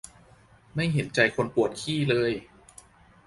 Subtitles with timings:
[0.75, 2.31] ไม่เห็นใจคนปวดขี้เลย